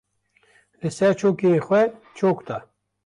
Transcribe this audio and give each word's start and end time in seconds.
Li 0.81 0.91
ser 0.97 1.11
çokên 1.19 1.57
xwe 1.67 1.81
çok 2.19 2.37
da. 2.47 2.57